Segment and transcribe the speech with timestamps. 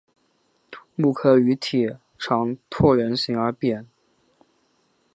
[0.97, 3.87] 本科鱼体长椭圆形而侧扁。